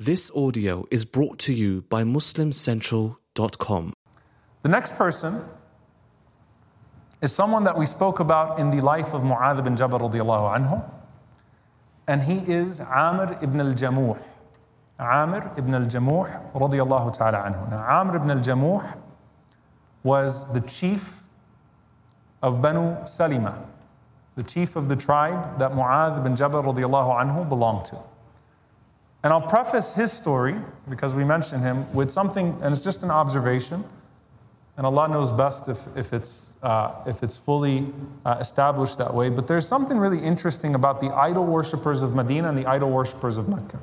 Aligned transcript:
This 0.00 0.30
audio 0.30 0.84
is 0.92 1.04
brought 1.04 1.40
to 1.40 1.52
you 1.52 1.82
by 1.82 2.04
MuslimCentral.com. 2.04 3.92
The 4.62 4.68
next 4.68 4.94
person 4.94 5.42
is 7.20 7.32
someone 7.32 7.64
that 7.64 7.76
we 7.76 7.84
spoke 7.84 8.20
about 8.20 8.60
in 8.60 8.70
the 8.70 8.80
life 8.80 9.12
of 9.12 9.22
Mu'adh 9.22 9.64
bin 9.64 9.74
Jabal 9.74 9.98
radiallahu 9.98 10.56
anhu, 10.56 10.88
and 12.06 12.22
he 12.22 12.34
is 12.46 12.78
Amr 12.80 13.36
ibn 13.42 13.58
al-Jamuh. 13.58 14.16
Amr 15.00 15.52
ibn 15.58 15.74
al-Jamuh 15.74 16.52
radiallahu 16.52 17.12
ta'ala 17.18 17.38
anhu. 17.50 17.68
Now 17.68 18.00
Amr 18.00 18.18
ibn 18.18 18.30
al-Jamuh 18.30 18.98
was 20.04 20.52
the 20.52 20.60
chief 20.60 21.22
of 22.40 22.62
Banu 22.62 22.94
Salima, 23.02 23.66
the 24.36 24.44
chief 24.44 24.76
of 24.76 24.88
the 24.88 24.94
tribe 24.94 25.58
that 25.58 25.72
Mu'adh 25.72 26.22
bin 26.22 26.36
Jabal 26.36 26.62
radiallahu 26.62 27.18
anhu 27.20 27.48
belonged 27.48 27.86
to. 27.86 27.98
And 29.24 29.32
I'll 29.32 29.40
preface 29.40 29.92
his 29.92 30.12
story, 30.12 30.54
because 30.88 31.14
we 31.14 31.24
mentioned 31.24 31.62
him, 31.62 31.92
with 31.92 32.10
something, 32.10 32.56
and 32.62 32.72
it's 32.72 32.84
just 32.84 33.02
an 33.02 33.10
observation. 33.10 33.84
And 34.76 34.86
Allah 34.86 35.08
knows 35.08 35.32
best 35.32 35.68
if, 35.68 35.88
if, 35.96 36.12
it's, 36.12 36.56
uh, 36.62 36.94
if 37.04 37.24
it's 37.24 37.36
fully 37.36 37.86
uh, 38.24 38.36
established 38.38 38.98
that 38.98 39.12
way. 39.12 39.28
But 39.28 39.48
there's 39.48 39.66
something 39.66 39.98
really 39.98 40.20
interesting 40.20 40.76
about 40.76 41.00
the 41.00 41.08
idol 41.08 41.44
worshippers 41.44 42.00
of 42.00 42.14
Medina 42.14 42.48
and 42.48 42.56
the 42.56 42.66
idol 42.66 42.90
worshippers 42.90 43.38
of 43.38 43.48
Mecca. 43.48 43.80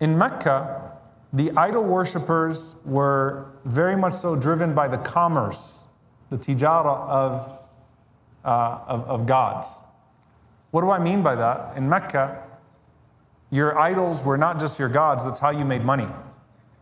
In 0.00 0.16
Mecca, 0.16 0.92
the 1.34 1.50
idol 1.54 1.84
worshippers 1.84 2.76
were 2.86 3.44
very 3.66 3.94
much 3.94 4.14
so 4.14 4.36
driven 4.36 4.74
by 4.74 4.88
the 4.88 4.98
commerce, 4.98 5.88
the 6.30 6.38
tijara 6.38 7.06
of, 7.06 7.58
uh, 8.42 8.78
of, 8.86 9.04
of 9.04 9.26
gods. 9.26 9.82
What 10.70 10.80
do 10.80 10.90
I 10.90 10.98
mean 10.98 11.22
by 11.22 11.34
that? 11.34 11.76
In 11.76 11.90
Mecca, 11.90 12.42
your 13.54 13.78
idols 13.78 14.24
were 14.24 14.36
not 14.36 14.58
just 14.58 14.80
your 14.80 14.88
gods, 14.88 15.24
that's 15.24 15.38
how 15.38 15.50
you 15.50 15.64
made 15.64 15.84
money, 15.84 16.08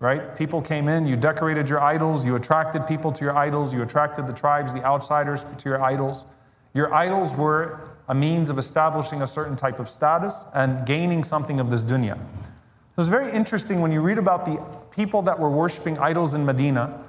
right? 0.00 0.34
People 0.34 0.62
came 0.62 0.88
in, 0.88 1.04
you 1.04 1.16
decorated 1.16 1.68
your 1.68 1.82
idols, 1.82 2.24
you 2.24 2.34
attracted 2.34 2.86
people 2.86 3.12
to 3.12 3.22
your 3.22 3.36
idols, 3.36 3.74
you 3.74 3.82
attracted 3.82 4.26
the 4.26 4.32
tribes, 4.32 4.72
the 4.72 4.82
outsiders 4.82 5.44
to 5.58 5.68
your 5.68 5.82
idols. 5.82 6.24
Your 6.72 6.94
idols 6.94 7.34
were 7.34 7.78
a 8.08 8.14
means 8.14 8.48
of 8.48 8.56
establishing 8.56 9.20
a 9.20 9.26
certain 9.26 9.54
type 9.54 9.80
of 9.80 9.86
status 9.86 10.46
and 10.54 10.86
gaining 10.86 11.22
something 11.22 11.60
of 11.60 11.70
this 11.70 11.84
dunya. 11.84 12.14
It 12.14 12.96
was 12.96 13.10
very 13.10 13.30
interesting 13.32 13.82
when 13.82 13.92
you 13.92 14.00
read 14.00 14.16
about 14.16 14.46
the 14.46 14.58
people 14.90 15.20
that 15.22 15.38
were 15.38 15.50
worshiping 15.50 15.98
idols 15.98 16.32
in 16.32 16.46
Medina, 16.46 17.04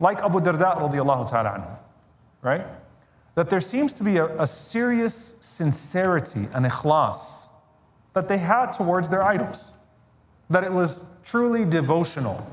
like 0.00 0.22
Abu 0.22 0.38
Darda 0.40 0.76
radiallahu 0.76 1.30
ta'ala 1.30 1.78
right? 2.42 2.62
That 3.36 3.48
there 3.48 3.60
seems 3.60 3.94
to 3.94 4.04
be 4.04 4.18
a, 4.18 4.26
a 4.38 4.46
serious 4.46 5.36
sincerity 5.40 6.48
and 6.52 6.66
ikhlas 6.66 7.49
that 8.12 8.28
they 8.28 8.38
had 8.38 8.72
towards 8.72 9.08
their 9.08 9.22
idols. 9.22 9.74
That 10.48 10.64
it 10.64 10.72
was 10.72 11.04
truly 11.24 11.64
devotional, 11.64 12.44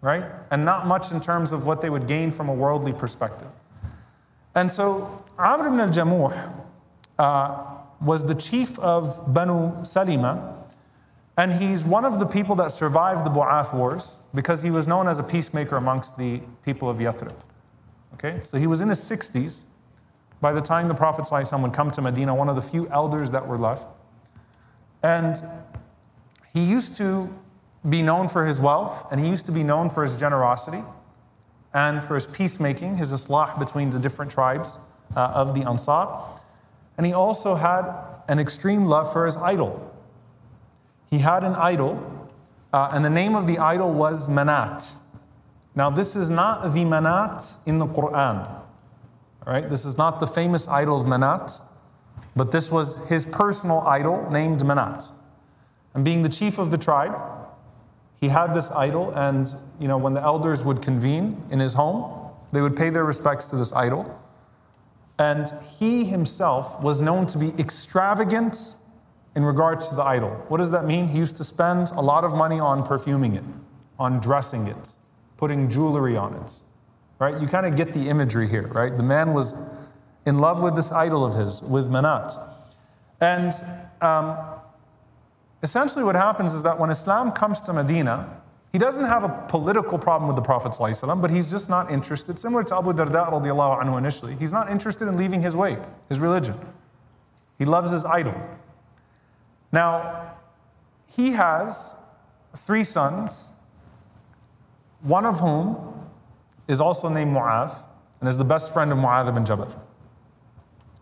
right? 0.00 0.24
And 0.50 0.64
not 0.64 0.86
much 0.86 1.12
in 1.12 1.20
terms 1.20 1.52
of 1.52 1.66
what 1.66 1.80
they 1.80 1.90
would 1.90 2.06
gain 2.06 2.30
from 2.30 2.48
a 2.48 2.54
worldly 2.54 2.92
perspective. 2.92 3.48
And 4.54 4.70
so 4.70 5.24
Amr 5.38 5.68
ibn 5.68 5.80
al 5.80 5.88
Jamuh 5.88 6.64
uh, 7.18 7.64
was 8.00 8.24
the 8.24 8.34
chief 8.34 8.78
of 8.78 9.32
Banu 9.32 9.72
Salima, 9.82 10.62
and 11.36 11.52
he's 11.52 11.84
one 11.84 12.04
of 12.04 12.18
the 12.18 12.26
people 12.26 12.54
that 12.56 12.70
survived 12.70 13.24
the 13.24 13.30
Bu'ath 13.30 13.74
wars 13.74 14.18
because 14.34 14.62
he 14.62 14.70
was 14.70 14.86
known 14.86 15.08
as 15.08 15.18
a 15.18 15.22
peacemaker 15.22 15.76
amongst 15.76 16.18
the 16.18 16.40
people 16.64 16.88
of 16.88 16.98
Yathrib. 16.98 17.34
Okay, 18.14 18.40
so 18.44 18.58
he 18.58 18.66
was 18.66 18.80
in 18.80 18.88
his 18.88 18.98
60s 18.98 19.66
by 20.40 20.52
the 20.52 20.60
time 20.60 20.88
the 20.88 20.94
Prophet 20.94 21.24
ﷺ 21.24 21.62
would 21.62 21.72
come 21.72 21.90
to 21.90 22.02
Medina, 22.02 22.34
one 22.34 22.48
of 22.48 22.56
the 22.56 22.62
few 22.62 22.88
elders 22.88 23.30
that 23.30 23.46
were 23.46 23.58
left. 23.58 23.88
And 25.02 25.36
he 26.52 26.64
used 26.64 26.96
to 26.96 27.28
be 27.88 28.02
known 28.02 28.28
for 28.28 28.46
his 28.46 28.60
wealth, 28.60 29.10
and 29.10 29.20
he 29.20 29.28
used 29.28 29.46
to 29.46 29.52
be 29.52 29.62
known 29.62 29.88
for 29.88 30.02
his 30.02 30.16
generosity 30.16 30.82
and 31.72 32.02
for 32.02 32.16
his 32.16 32.26
peacemaking, 32.26 32.96
his 32.96 33.12
islah 33.12 33.58
between 33.58 33.90
the 33.90 33.98
different 33.98 34.30
tribes 34.30 34.78
uh, 35.16 35.20
of 35.34 35.54
the 35.54 35.66
Ansar. 35.68 36.08
And 36.96 37.06
he 37.06 37.12
also 37.12 37.54
had 37.54 37.84
an 38.28 38.38
extreme 38.38 38.84
love 38.84 39.12
for 39.12 39.24
his 39.24 39.36
idol. 39.36 39.94
He 41.08 41.18
had 41.18 41.44
an 41.44 41.54
idol, 41.54 42.28
uh, 42.72 42.90
and 42.92 43.04
the 43.04 43.10
name 43.10 43.34
of 43.34 43.46
the 43.46 43.58
idol 43.58 43.94
was 43.94 44.28
Manat. 44.28 44.94
Now, 45.74 45.90
this 45.90 46.16
is 46.16 46.30
not 46.30 46.62
the 46.74 46.84
Manat 46.84 47.58
in 47.66 47.78
the 47.78 47.86
Quran. 47.86 48.56
Right, 49.46 49.68
this 49.68 49.84
is 49.84 49.96
not 49.96 50.20
the 50.20 50.26
famous 50.26 50.68
idol 50.68 51.00
of 51.00 51.06
Manat. 51.06 51.60
But 52.40 52.52
this 52.52 52.70
was 52.70 52.96
his 53.06 53.26
personal 53.26 53.82
idol 53.82 54.26
named 54.32 54.60
Manat. 54.60 55.10
And 55.92 56.02
being 56.02 56.22
the 56.22 56.30
chief 56.30 56.56
of 56.56 56.70
the 56.70 56.78
tribe, 56.78 57.14
he 58.18 58.28
had 58.28 58.54
this 58.54 58.70
idol, 58.70 59.10
and 59.10 59.54
you 59.78 59.86
know, 59.86 59.98
when 59.98 60.14
the 60.14 60.22
elders 60.22 60.64
would 60.64 60.80
convene 60.80 61.36
in 61.50 61.58
his 61.58 61.74
home, 61.74 62.30
they 62.52 62.62
would 62.62 62.78
pay 62.78 62.88
their 62.88 63.04
respects 63.04 63.48
to 63.48 63.56
this 63.56 63.74
idol. 63.74 64.18
And 65.18 65.52
he 65.78 66.06
himself 66.06 66.82
was 66.82 66.98
known 66.98 67.26
to 67.26 67.38
be 67.38 67.50
extravagant 67.58 68.74
in 69.36 69.44
regards 69.44 69.90
to 69.90 69.94
the 69.94 70.02
idol. 70.02 70.30
What 70.48 70.56
does 70.56 70.70
that 70.70 70.86
mean? 70.86 71.08
He 71.08 71.18
used 71.18 71.36
to 71.36 71.44
spend 71.44 71.90
a 71.90 72.00
lot 72.00 72.24
of 72.24 72.32
money 72.32 72.58
on 72.58 72.86
perfuming 72.86 73.34
it, 73.34 73.44
on 73.98 74.18
dressing 74.18 74.66
it, 74.66 74.96
putting 75.36 75.68
jewelry 75.68 76.16
on 76.16 76.32
it. 76.36 76.60
Right? 77.18 77.38
You 77.38 77.48
kind 77.48 77.66
of 77.66 77.76
get 77.76 77.92
the 77.92 78.08
imagery 78.08 78.48
here, 78.48 78.68
right? 78.68 78.96
The 78.96 79.02
man 79.02 79.34
was 79.34 79.54
in 80.30 80.38
love 80.38 80.62
with 80.62 80.76
this 80.76 80.92
idol 80.92 81.26
of 81.26 81.34
his, 81.34 81.60
with 81.60 81.88
Manat. 81.88 82.38
And 83.20 83.52
um, 84.00 84.38
essentially, 85.60 86.04
what 86.04 86.14
happens 86.14 86.54
is 86.54 86.62
that 86.62 86.78
when 86.78 86.88
Islam 86.88 87.32
comes 87.32 87.60
to 87.62 87.72
Medina, 87.72 88.40
he 88.70 88.78
doesn't 88.78 89.06
have 89.06 89.24
a 89.24 89.46
political 89.48 89.98
problem 89.98 90.28
with 90.28 90.36
the 90.36 90.42
Prophet, 90.42 90.76
but 91.20 91.30
he's 91.32 91.50
just 91.50 91.68
not 91.68 91.90
interested. 91.90 92.38
Similar 92.38 92.62
to 92.62 92.76
Abu 92.76 92.92
Darda 92.92 93.28
anhu 93.28 93.98
initially, 93.98 94.36
he's 94.36 94.52
not 94.52 94.70
interested 94.70 95.08
in 95.08 95.16
leaving 95.16 95.42
his 95.42 95.56
way, 95.56 95.76
his 96.08 96.20
religion. 96.20 96.54
He 97.58 97.64
loves 97.64 97.90
his 97.90 98.04
idol. 98.04 98.34
Now, 99.72 100.36
he 101.08 101.32
has 101.32 101.96
three 102.56 102.84
sons, 102.84 103.50
one 105.02 105.26
of 105.26 105.40
whom 105.40 106.08
is 106.68 106.80
also 106.80 107.08
named 107.08 107.34
Mu'adh 107.34 107.76
and 108.20 108.28
is 108.28 108.38
the 108.38 108.44
best 108.44 108.72
friend 108.72 108.92
of 108.92 108.98
Mu'adh 108.98 109.28
ibn 109.28 109.44
Jabal. 109.44 109.89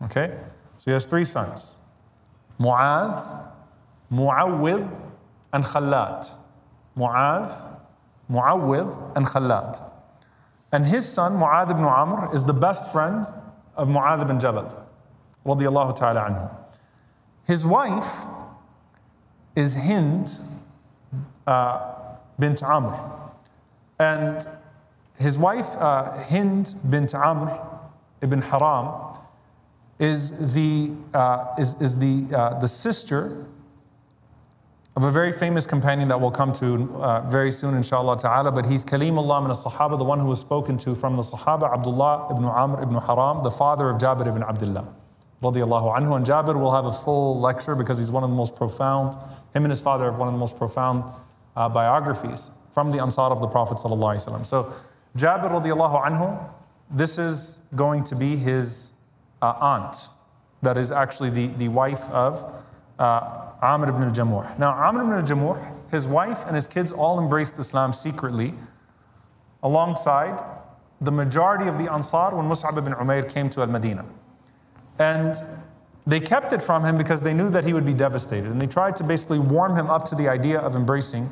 Okay? 0.03 0.36
So 0.76 0.91
he 0.91 0.92
has 0.92 1.06
three 1.06 1.25
sons 1.25 1.78
Mu'adh, 2.60 3.47
Mu'awwid, 4.12 4.91
and 5.53 5.64
Khalad. 5.64 6.31
Mu'adh, 6.97 7.78
Mu'awwid, 8.31 9.16
and 9.16 9.26
Khalad. 9.26 9.81
And 10.72 10.87
his 10.87 11.10
son, 11.10 11.32
Mu'adh 11.32 11.70
ibn 11.70 11.84
Amr, 11.84 12.34
is 12.34 12.44
the 12.44 12.53
best 12.53 12.92
friend 12.92 13.26
of 13.76 13.88
Mu'adh 13.88 14.22
ibn 14.22 14.38
Jabal. 14.38 14.87
Radiallahu 15.47 15.97
ta'ala 15.97 16.20
anhu. 16.20 16.54
His 17.47 17.64
wife 17.64 18.26
is 19.56 19.75
Hind 19.75 20.38
uh, 21.47 21.94
bint 22.38 22.62
Amr. 22.62 22.94
And 23.98 24.47
his 25.19 25.38
wife, 25.38 25.76
uh, 25.78 26.16
Hind 26.16 26.75
bint 26.88 27.14
Amr 27.14 27.58
ibn 28.20 28.42
Haram, 28.42 29.16
is 29.98 30.54
the, 30.54 30.92
uh, 31.14 31.54
is, 31.59 31.81
is 31.81 31.98
the, 31.98 32.26
uh, 32.36 32.59
the 32.59 32.69
sister 32.69 33.47
of 34.97 35.04
a 35.04 35.10
very 35.10 35.32
famous 35.32 35.66
companion 35.66 36.09
that 36.09 36.20
we'll 36.20 36.31
come 36.31 36.53
to 36.53 36.92
uh, 36.97 37.20
very 37.28 37.53
soon, 37.53 37.75
inshallah 37.75 38.19
ta'ala. 38.19 38.50
But 38.50 38.66
he's 38.66 38.84
Kalimullah 38.84 39.42
min 39.42 39.50
al-Sahaba, 39.50 39.97
the 39.97 40.04
one 40.04 40.19
who 40.19 40.26
was 40.26 40.41
spoken 40.41 40.76
to 40.78 40.94
from 40.94 41.14
the 41.14 41.22
Sahaba, 41.22 41.72
Abdullah 41.72 42.28
ibn 42.32 42.44
Amr 42.44 42.82
ibn 42.82 42.97
Haram, 42.97 43.38
the 43.44 43.50
father 43.50 43.91
of 43.91 43.98
Jabir 43.98 44.26
ibn 44.26 44.42
Abdullah. 44.42 44.92
Radiallahu 45.41 45.97
anhu. 45.97 46.16
And 46.16 46.26
Jabir 46.26 46.60
will 46.60 46.72
have 46.72 46.87
a 46.87 46.92
full 46.92 47.41
lecture 47.41 47.76
because 47.76 47.98
he's 47.98 48.10
one 48.10 48.25
of 48.25 48.31
the 48.31 48.34
most 48.34 48.56
profound, 48.56 49.14
him 49.54 49.64
and 49.64 49.70
his 49.70 49.81
father 49.81 50.06
have 50.06 50.19
one 50.19 50.26
of 50.26 50.34
the 50.34 50.41
most 50.41 50.58
profound 50.58 51.05
uh, 51.55 51.69
biographies 51.69 52.50
from 52.72 52.90
the 52.90 53.00
Ansar 53.00 53.31
of 53.31 53.40
the 53.40 53.46
Prophet. 53.46 53.78
So, 53.78 54.72
Jabir 55.17 55.50
radiallahu 55.50 56.05
anhu, 56.05 56.50
this 56.90 57.19
is 57.19 57.61
going 57.76 58.02
to 58.05 58.17
be 58.17 58.34
his 58.34 58.93
uh, 59.43 59.55
aunt, 59.61 60.08
that 60.62 60.76
is 60.76 60.90
actually 60.90 61.31
the, 61.31 61.46
the 61.58 61.69
wife 61.69 62.08
of 62.11 62.44
uh, 62.99 63.52
Amr 63.62 63.88
ibn 63.88 64.02
al-Jamuh. 64.02 64.58
Now, 64.58 64.73
Amr 64.73 65.02
ibn 65.02 65.12
al-Jamuh, 65.14 65.90
his 65.90 66.06
wife 66.06 66.44
and 66.46 66.55
his 66.55 66.67
kids 66.67 66.93
all 66.93 67.20
embraced 67.20 67.58
Islam 67.58 67.93
secretly, 67.93 68.55
alongside 69.62 70.38
the 71.00 71.12
majority 71.12 71.69
of 71.69 71.79
the 71.79 71.90
Ansar 71.93 72.35
when 72.37 72.46
Mus'ab 72.46 72.76
ibn 72.76 72.93
Umair 72.93 73.32
came 73.32 73.49
to 73.50 73.61
Al-Madinah. 73.61 74.05
And 74.99 75.37
they 76.06 76.20
kept 76.20 76.52
it 76.52 76.62
from 76.62 76.84
him 76.84 76.96
because 76.96 77.23
they 77.23 77.34
knew 77.34 77.50
that 77.50 77.64
he 77.64 77.73
would 77.73 77.87
be 77.87 77.94
devastated. 77.94 78.50
And 78.50 78.61
they 78.61 78.67
tried 78.67 78.96
to 78.96 79.05
basically 79.05 79.38
warm 79.38 79.76
him 79.76 79.91
up 79.91 80.05
to 80.06 80.14
the 80.14 80.29
idea 80.29 80.58
of 80.58 80.75
embracing 80.75 81.29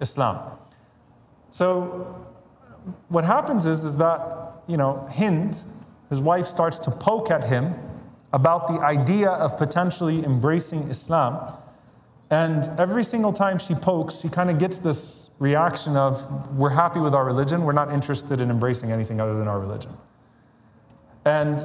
Islam. 0.00 0.58
So 1.50 2.24
what 3.08 3.24
happens 3.24 3.66
is, 3.66 3.84
is 3.84 3.96
that, 3.98 4.20
you 4.66 4.76
know, 4.76 5.06
Hind, 5.10 5.60
his 6.10 6.20
wife 6.20 6.46
starts 6.46 6.78
to 6.80 6.90
poke 6.90 7.30
at 7.30 7.44
him 7.44 7.74
about 8.32 8.68
the 8.68 8.74
idea 8.74 9.30
of 9.30 9.56
potentially 9.56 10.24
embracing 10.24 10.82
Islam. 10.90 11.56
And 12.30 12.68
every 12.78 13.04
single 13.04 13.32
time 13.32 13.58
she 13.58 13.74
pokes, 13.74 14.20
she 14.20 14.28
kind 14.28 14.50
of 14.50 14.58
gets 14.58 14.78
this 14.78 15.30
reaction 15.38 15.96
of, 15.96 16.56
We're 16.56 16.70
happy 16.70 17.00
with 17.00 17.14
our 17.14 17.24
religion, 17.24 17.62
we're 17.62 17.72
not 17.72 17.92
interested 17.92 18.40
in 18.40 18.50
embracing 18.50 18.90
anything 18.90 19.20
other 19.20 19.38
than 19.38 19.48
our 19.48 19.60
religion. 19.60 19.92
And 21.24 21.60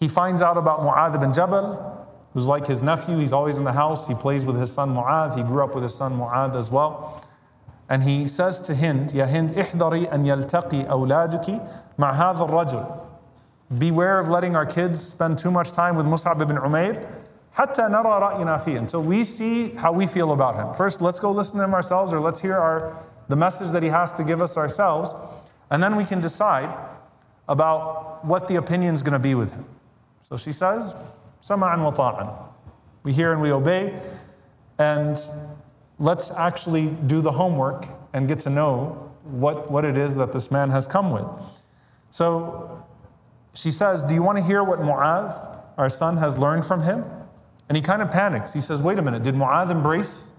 he 0.00 0.08
finds 0.08 0.42
out 0.42 0.56
about 0.56 0.80
Mu'adh 0.80 1.18
bin 1.20 1.32
Jabal, 1.32 1.94
who's 2.34 2.46
like 2.46 2.66
his 2.66 2.82
nephew. 2.82 3.18
He's 3.18 3.32
always 3.32 3.58
in 3.58 3.64
the 3.64 3.72
house. 3.72 4.06
He 4.06 4.14
plays 4.14 4.44
with 4.44 4.58
his 4.58 4.72
son 4.72 4.90
Mu'adh. 4.90 5.36
He 5.36 5.42
grew 5.42 5.62
up 5.62 5.74
with 5.74 5.82
his 5.82 5.94
son 5.94 6.18
Mu'adh 6.18 6.54
as 6.56 6.70
well. 6.70 7.24
And 7.88 8.02
he 8.02 8.26
says 8.26 8.60
to 8.62 8.74
Hind, 8.74 9.12
Ya 9.12 9.26
Hind, 9.26 9.50
ihdari 9.50 10.10
an 10.12 10.24
yaltaqi 10.24 10.86
awladuki 10.88 11.60
ma 11.96 12.12
hadha 12.12 12.48
rajul. 12.48 13.03
Beware 13.77 14.19
of 14.19 14.29
letting 14.29 14.55
our 14.55 14.65
kids 14.65 14.99
spend 14.99 15.37
too 15.37 15.51
much 15.51 15.71
time 15.71 15.95
with 15.95 16.05
Mus'ab 16.05 16.41
ibn 16.41 16.57
Umair 16.57 17.07
حتى 17.55 17.81
نرى 17.81 18.19
رأينا 18.19 18.57
فيه 18.57 18.79
until 18.79 19.03
we 19.03 19.23
see 19.23 19.69
how 19.71 19.91
we 19.91 20.07
feel 20.07 20.31
about 20.31 20.55
him. 20.55 20.73
First, 20.73 21.01
let's 21.01 21.19
go 21.19 21.31
listen 21.31 21.57
to 21.57 21.63
him 21.63 21.73
ourselves 21.73 22.13
or 22.13 22.19
let's 22.19 22.39
hear 22.39 22.57
our, 22.57 22.95
the 23.27 23.35
message 23.35 23.71
that 23.71 23.83
he 23.83 23.89
has 23.89 24.13
to 24.13 24.23
give 24.23 24.41
us 24.41 24.55
ourselves. 24.57 25.13
And 25.71 25.83
then 25.83 25.95
we 25.95 26.05
can 26.05 26.21
decide 26.21 26.69
about 27.47 28.23
what 28.25 28.47
the 28.47 28.55
opinion 28.55 28.93
is 28.93 29.03
going 29.03 29.13
to 29.13 29.19
be 29.19 29.35
with 29.35 29.51
him. 29.51 29.65
So 30.21 30.37
she 30.37 30.51
says, 30.51 30.95
Sama'an 31.41 31.83
wa 31.83 31.91
ta'an. 31.91 32.29
We 33.03 33.13
hear 33.13 33.33
and 33.33 33.41
we 33.41 33.51
obey. 33.51 33.99
And 34.77 35.17
let's 35.97 36.31
actually 36.31 36.87
do 37.07 37.21
the 37.21 37.31
homework 37.31 37.87
and 38.13 38.27
get 38.27 38.39
to 38.39 38.49
know 38.49 39.11
what, 39.23 39.69
what 39.69 39.85
it 39.85 39.97
is 39.97 40.15
that 40.15 40.33
this 40.33 40.49
man 40.51 40.69
has 40.69 40.87
come 40.87 41.11
with. 41.11 41.25
So 42.11 42.85
she 43.54 43.70
says, 43.70 44.04
Do 44.04 44.14
you 44.14 44.22
want 44.22 44.38
to 44.38 44.44
hear 44.44 44.62
what 44.62 44.80
Mu'adh, 44.80 45.60
our 45.78 45.88
son, 45.88 46.18
has 46.18 46.38
learned 46.38 46.66
from 46.66 46.82
him? 46.82 47.04
And 47.68 47.76
he 47.76 47.82
kind 47.82 48.02
of 48.02 48.10
panics. 48.10 48.52
He 48.52 48.60
says, 48.60 48.82
Wait 48.82 48.98
a 48.98 49.02
minute, 49.02 49.22
did 49.22 49.34
Mu'adh 49.34 49.70
embrace 49.70 50.32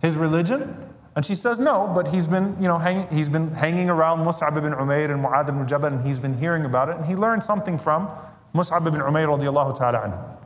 his 0.00 0.16
religion? 0.16 0.76
And 1.16 1.24
she 1.24 1.34
says, 1.34 1.60
No, 1.60 1.90
but 1.94 2.08
he's 2.08 2.28
been, 2.28 2.56
you 2.60 2.68
know, 2.68 2.78
hanging, 2.78 3.08
he's 3.08 3.28
been 3.28 3.50
hanging 3.50 3.90
around 3.90 4.20
Mus'ab 4.20 4.56
ibn 4.56 4.72
Umair 4.72 5.10
and 5.10 5.24
Mu'adh 5.24 5.48
ibn 5.48 5.66
Jabal, 5.66 5.86
and 5.86 6.06
he's 6.06 6.18
been 6.18 6.34
hearing 6.34 6.64
about 6.64 6.88
it, 6.88 6.96
and 6.96 7.06
he 7.06 7.16
learned 7.16 7.42
something 7.42 7.78
from 7.78 8.08
Mus'ab 8.54 8.86
ibn 8.86 9.00
Umair 9.00 9.28
radiallahu 9.28 9.76
ta'ala 9.76 9.98
anhu. 9.98 10.36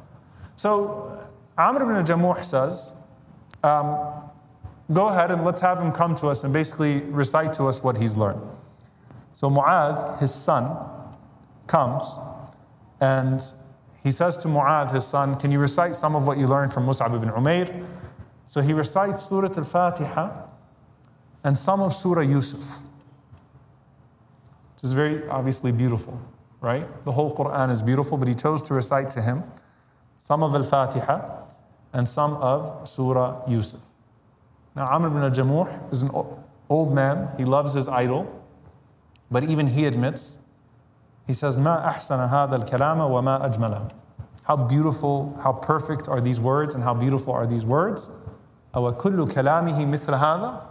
So 0.56 1.28
Amr 1.58 1.82
ibn 1.82 2.04
Jamuh 2.04 2.42
says, 2.44 2.92
um, 3.62 4.22
Go 4.92 5.08
ahead 5.08 5.32
and 5.32 5.44
let's 5.44 5.60
have 5.60 5.80
him 5.80 5.90
come 5.90 6.14
to 6.16 6.28
us 6.28 6.44
and 6.44 6.52
basically 6.52 7.00
recite 7.00 7.52
to 7.54 7.64
us 7.64 7.82
what 7.82 7.96
he's 7.96 8.16
learned. 8.16 8.40
So 9.32 9.50
Mu'adh, 9.50 10.20
his 10.20 10.32
son, 10.32 10.95
comes 11.66 12.18
and 13.00 13.42
he 14.02 14.10
says 14.10 14.36
to 14.38 14.48
Mu'adh, 14.48 14.94
his 14.94 15.04
son, 15.04 15.36
Can 15.36 15.50
you 15.50 15.58
recite 15.58 15.94
some 15.94 16.14
of 16.14 16.26
what 16.26 16.38
you 16.38 16.46
learned 16.46 16.72
from 16.72 16.86
Mus'ab 16.86 17.14
ibn 17.14 17.28
Umair? 17.28 17.84
So 18.46 18.60
he 18.60 18.72
recites 18.72 19.24
Surah 19.24 19.52
Al 19.56 19.64
Fatiha 19.64 20.48
and 21.42 21.58
some 21.58 21.80
of 21.80 21.92
Surah 21.92 22.22
Yusuf, 22.22 22.82
which 24.74 24.84
is 24.84 24.92
very 24.92 25.26
obviously 25.28 25.72
beautiful, 25.72 26.20
right? 26.60 26.86
The 27.04 27.12
whole 27.12 27.34
Quran 27.34 27.70
is 27.70 27.82
beautiful, 27.82 28.16
but 28.16 28.28
he 28.28 28.34
chose 28.34 28.62
to 28.64 28.74
recite 28.74 29.10
to 29.10 29.22
him 29.22 29.42
some 30.18 30.44
of 30.44 30.54
Al 30.54 30.62
Fatiha 30.62 31.42
and 31.92 32.08
some 32.08 32.34
of 32.34 32.88
Surah 32.88 33.42
Yusuf. 33.48 33.80
Now, 34.76 34.86
Amr 34.86 35.08
ibn 35.08 35.32
Jamuh 35.32 35.92
is 35.92 36.02
an 36.02 36.10
old 36.68 36.94
man, 36.94 37.28
he 37.36 37.44
loves 37.44 37.72
his 37.72 37.88
idol, 37.88 38.44
but 39.30 39.42
even 39.44 39.66
he 39.66 39.86
admits 39.86 40.38
he 41.26 41.32
says, 41.32 41.56
Ma 41.56 41.82
ahsana 41.82 42.30
hadha 42.30 42.60
al-kalama 42.60 43.08
wa 43.08 43.20
ma 43.20 43.48
ajmalahu. 43.48 43.92
How 44.44 44.56
beautiful, 44.56 45.38
how 45.42 45.52
perfect 45.52 46.08
are 46.08 46.20
these 46.20 46.38
words 46.38 46.74
and 46.74 46.84
how 46.84 46.94
beautiful 46.94 47.32
are 47.32 47.46
these 47.46 47.64
words. 47.64 48.10
Awa 48.74 48.92
kullu 48.92 49.26
kalamihi 49.26 49.84
mithla 49.86 50.18
hadha? 50.18 50.66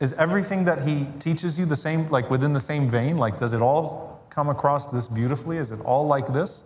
Is 0.00 0.12
everything 0.14 0.64
that 0.64 0.82
he 0.82 1.06
teaches 1.18 1.58
you 1.58 1.64
the 1.64 1.76
same, 1.76 2.08
like 2.10 2.30
within 2.30 2.52
the 2.52 2.60
same 2.60 2.88
vein? 2.88 3.16
Like, 3.16 3.38
does 3.38 3.52
it 3.52 3.62
all 3.62 4.20
come 4.28 4.48
across 4.48 4.86
this 4.86 5.08
beautifully? 5.08 5.56
Is 5.56 5.72
it 5.72 5.80
all 5.80 6.06
like 6.06 6.26
this? 6.28 6.64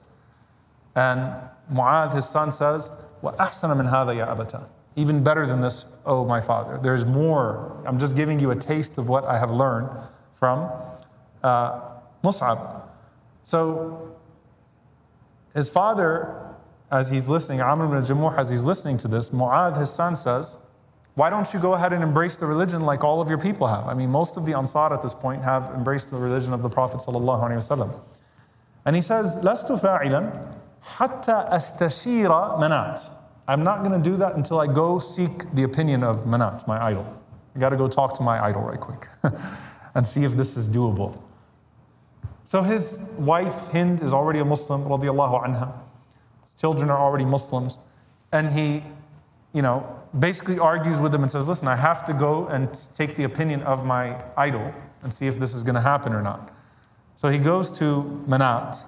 And 0.97 1.35
Mu'adh, 1.73 2.15
his 2.15 2.29
son, 2.29 2.53
says, 2.53 2.91
Wa 3.23 3.33
ahsana 3.37 3.77
min 3.77 3.87
hadha 3.87 4.17
ya 4.17 4.35
abata. 4.35 4.69
Even 4.97 5.25
better 5.25 5.47
than 5.47 5.61
this, 5.61 5.87
oh 6.05 6.25
my 6.25 6.41
father. 6.41 6.79
There's 6.83 7.07
more. 7.07 7.81
I'm 7.87 7.99
just 7.99 8.15
giving 8.15 8.39
you 8.39 8.51
a 8.51 8.57
taste 8.57 8.99
of 8.99 9.09
what 9.09 9.25
I 9.25 9.39
have 9.39 9.51
learned 9.51 9.89
from 10.35 10.71
uh, 11.43 11.81
Mus'ab. 12.23 12.82
So 13.44 14.16
his 15.54 15.70
father, 15.70 16.56
as 16.92 17.10
he's 17.10 17.28
listening, 17.28 17.62
Amr 17.62 17.86
ibn 17.86 18.02
Jamuh, 18.02 18.38
as 18.38 18.50
he's 18.50 18.64
listening 18.64 18.98
to 18.98 19.08
this, 19.08 19.30
Mu'adh, 19.30 19.78
his 19.78 19.90
son, 19.90 20.16
says, 20.16 20.58
Why 21.16 21.30
don't 21.30 21.52
you 21.54 21.60
go 21.60 21.74
ahead 21.74 21.94
and 21.94 22.04
embrace 22.04 22.38
the 22.38 22.46
religion 22.46 22.82
like 22.82 23.04
all 23.04 23.22
of 23.22 23.30
your 23.30 23.38
people 23.38 23.68
have? 23.68 23.88
I 23.88 23.94
mean, 23.94 24.10
most 24.10 24.38
of 24.38 24.46
the 24.46 24.56
Ansar 24.56 24.94
at 24.94 25.02
this 25.02 25.16
point 25.16 25.44
have 25.44 25.72
embraced 25.74 26.12
the 26.12 26.18
religion 26.18 26.54
of 26.54 26.62
the 26.62 26.70
Prophet. 26.70 27.02
And 28.86 28.96
he 28.96 29.02
says, 29.02 29.38
لست 29.38 29.72
فاعلا 29.72 30.52
حتى 30.98 31.50
أستشير 31.50 32.60
منات. 32.60 33.10
I'm 33.48 33.64
not 33.64 33.84
going 33.84 33.92
to 34.02 34.10
do 34.10 34.18
that 34.18 34.36
until 34.36 34.60
I 34.60 34.68
go 34.68 35.00
seek 35.00 35.50
the 35.54 35.64
opinion 35.64 36.04
of 36.04 36.26
Manat, 36.26 36.68
my 36.68 36.84
idol. 36.84 37.06
I 37.56 37.60
got 37.60 37.70
to 37.70 37.78
go 37.78 37.88
talk 37.88 38.14
to 38.16 38.24
my 38.24 38.44
idol 38.44 38.64
right 38.64 38.80
quick 38.80 39.08
and 39.96 40.06
see 40.06 40.26
if 40.26 40.34
this 40.34 40.58
is 40.58 40.70
doable. 40.70 41.20
So 42.46 42.62
his 42.62 43.04
wife, 43.18 43.72
Hind, 43.72 44.02
is 44.02 44.14
already 44.14 44.40
a 44.40 44.46
Muslim, 44.46 44.84
radiallahu 44.84 45.46
anha. 45.46 45.80
His 46.44 46.54
children 46.54 46.90
are 46.90 46.98
already 46.98 47.26
Muslims. 47.26 47.80
And 48.32 48.50
he, 48.50 48.84
you 49.54 49.62
know, 49.62 49.86
basically 50.18 50.60
argues 50.60 51.00
with 51.00 51.12
them 51.12 51.22
and 51.22 51.32
says, 51.32 51.48
Listen, 51.48 51.68
I 51.68 51.76
have 51.76 52.06
to 52.08 52.14
go 52.14 52.48
and 52.48 52.70
take 52.96 53.16
the 53.16 53.24
opinion 53.24 53.64
of 53.64 53.86
my 53.86 54.22
idol 54.38 54.74
and 55.04 55.14
see 55.14 55.28
if 55.28 55.40
this 55.40 55.54
is 55.54 55.64
going 55.64 55.76
to 55.76 55.82
happen 55.82 56.14
or 56.14 56.22
not. 56.22 56.52
So 57.16 57.30
he 57.30 57.38
goes 57.38 57.72
to 57.80 58.24
Manat 58.28 58.86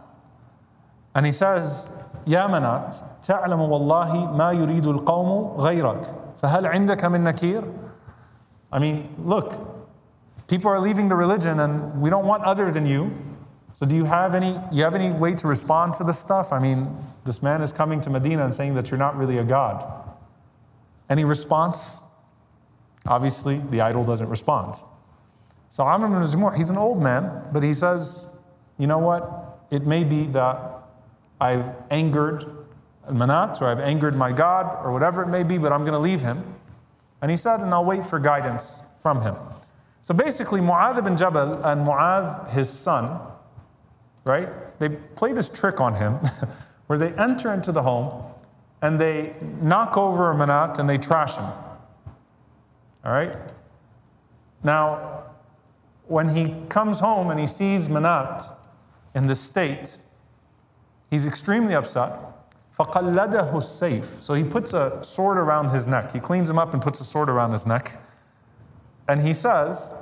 and 1.15 1.25
he 1.25 1.31
says, 1.31 1.91
يا 2.27 2.47
منات 2.47 2.95
تعلم 3.23 3.59
والله 3.59 4.31
ما 4.35 4.51
يريد 4.51 4.87
القوم 4.87 5.57
غيرك 5.57 6.15
فهل 6.41 6.65
عندك 6.67 7.05
من 7.05 7.23
نكير 7.23 7.63
I 8.71 8.77
mean, 8.77 9.15
look, 9.17 9.55
people 10.47 10.69
are 10.69 10.79
leaving 10.79 11.09
the 11.09 11.15
religion 11.15 11.59
and 11.59 11.99
we 11.99 12.11
don't 12.11 12.27
want 12.27 12.43
other 12.43 12.71
than 12.71 12.85
you. 12.85 13.11
so 13.74 13.84
do 13.84 13.94
you 13.94 14.04
have 14.04 14.34
any 14.36 14.56
you 14.72 14.84
have 14.84 14.94
any 14.94 15.10
way 15.10 15.34
to 15.34 15.48
respond 15.48 15.94
to 15.94 16.04
this 16.04 16.18
stuff? 16.18 16.52
I 16.52 16.60
mean, 16.60 16.96
this 17.26 17.42
man 17.42 17.60
is 17.60 17.72
coming 17.72 18.00
to 18.02 18.10
Medina 18.10 18.44
and 18.44 18.54
saying 18.54 18.74
that 18.76 18.90
you're 18.90 18.98
not 18.98 19.16
really 19.16 19.38
a 19.38 19.44
god. 19.44 19.84
Any 21.10 21.24
response? 21.24 22.02
Obviously, 23.06 23.58
the 23.70 23.80
idol 23.80 24.04
doesn't 24.04 24.30
respond. 24.30 24.76
So 25.68 25.82
Amr 25.82 26.06
ibn 26.06 26.22
Jamuh, 26.22 26.56
he's 26.56 26.70
an 26.70 26.78
old 26.78 27.02
man, 27.02 27.42
but 27.52 27.62
he 27.62 27.74
says, 27.74 28.30
you 28.78 28.86
know 28.86 28.98
what? 28.98 29.58
It 29.70 29.84
may 29.84 30.04
be 30.04 30.26
that 30.26 30.56
I've 31.40 31.74
angered 31.90 32.44
Manat 33.10 33.60
or 33.60 33.66
I've 33.66 33.80
angered 33.80 34.14
my 34.16 34.32
God 34.32 34.84
or 34.84 34.92
whatever 34.92 35.22
it 35.22 35.28
may 35.28 35.42
be, 35.42 35.58
but 35.58 35.72
I'm 35.72 35.80
going 35.80 35.92
to 35.92 35.98
leave 35.98 36.20
him. 36.20 36.42
And 37.20 37.30
he 37.30 37.36
said, 37.36 37.60
and 37.60 37.74
I'll 37.74 37.84
wait 37.84 38.06
for 38.06 38.18
guidance 38.20 38.82
from 39.02 39.20
him. 39.20 39.34
So 40.02 40.14
basically, 40.14 40.60
Mu'adh 40.60 40.98
ibn 40.98 41.16
Jabal 41.16 41.64
and 41.64 41.86
Mu'adh, 41.86 42.50
his 42.50 42.70
son, 42.70 43.20
right? 44.23 44.49
They 44.79 44.89
play 44.89 45.33
this 45.33 45.49
trick 45.49 45.79
on 45.81 45.95
him 45.95 46.19
where 46.87 46.99
they 46.99 47.13
enter 47.13 47.53
into 47.53 47.71
the 47.71 47.83
home 47.83 48.23
and 48.81 48.99
they 48.99 49.35
knock 49.61 49.97
over 49.97 50.31
a 50.31 50.35
manat 50.35 50.79
and 50.79 50.89
they 50.89 50.97
trash 50.97 51.35
him. 51.35 51.45
All 53.05 53.11
right? 53.11 53.35
Now, 54.63 55.23
when 56.07 56.29
he 56.29 56.55
comes 56.69 56.99
home 56.99 57.29
and 57.29 57.39
he 57.39 57.47
sees 57.47 57.87
Manat 57.87 58.43
in 59.15 59.27
this 59.27 59.39
state, 59.39 59.99
he's 61.09 61.27
extremely 61.27 61.75
upset. 61.75 62.13
فَقَلَّدَهُ 62.77 63.51
السَّيْفِ 63.53 64.21
So 64.21 64.33
he 64.33 64.43
puts 64.43 64.73
a 64.73 65.03
sword 65.03 65.37
around 65.37 65.69
his 65.69 65.85
neck. 65.85 66.11
He 66.11 66.19
cleans 66.19 66.49
him 66.49 66.57
up 66.57 66.73
and 66.73 66.81
puts 66.81 66.99
a 66.99 67.03
sword 67.03 67.29
around 67.29 67.51
his 67.51 67.65
neck. 67.65 67.97
And 69.07 69.21
he 69.21 69.33
says 69.33 69.93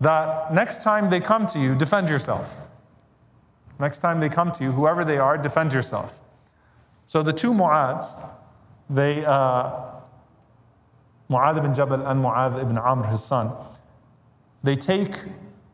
that 0.00 0.52
next 0.52 0.84
time 0.84 1.10
they 1.10 1.20
come 1.20 1.46
to 1.46 1.58
you, 1.58 1.74
defend 1.74 2.08
yourself. 2.08 2.60
Next 3.81 3.97
time 3.97 4.19
they 4.19 4.29
come 4.29 4.51
to 4.51 4.63
you, 4.63 4.71
whoever 4.71 5.03
they 5.03 5.17
are, 5.17 5.39
defend 5.39 5.73
yourself. 5.73 6.19
So 7.07 7.23
the 7.23 7.33
two 7.33 7.51
Mu'ads, 7.51 8.23
they, 8.87 9.25
uh, 9.25 9.71
Mu'adh 11.31 11.57
ibn 11.57 11.73
Jabal 11.73 12.05
and 12.05 12.23
Mu'adh 12.23 12.61
ibn 12.61 12.77
Amr, 12.77 13.07
his 13.07 13.23
son, 13.23 13.51
they 14.61 14.75
take 14.75 15.15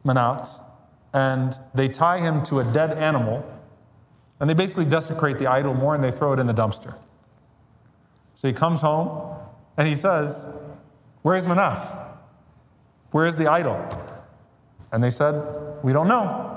Manat 0.05 0.47
and 1.13 1.59
they 1.75 1.89
tie 1.89 2.19
him 2.19 2.41
to 2.43 2.59
a 2.59 2.63
dead 2.71 2.97
animal 2.97 3.43
and 4.39 4.49
they 4.49 4.53
basically 4.53 4.85
desecrate 4.85 5.37
the 5.37 5.47
idol 5.47 5.73
more 5.73 5.93
and 5.93 6.01
they 6.01 6.11
throw 6.11 6.31
it 6.31 6.39
in 6.39 6.47
the 6.47 6.53
dumpster. 6.53 6.97
So 8.35 8.47
he 8.47 8.53
comes 8.53 8.79
home 8.79 9.37
and 9.75 9.85
he 9.85 9.95
says, 9.95 10.47
Where's 11.23 11.45
Manat? 11.45 12.13
Where's 13.11 13.35
the 13.35 13.51
idol? 13.51 13.85
And 14.93 15.03
they 15.03 15.09
said, 15.09 15.83
We 15.83 15.91
don't 15.91 16.07
know. 16.07 16.56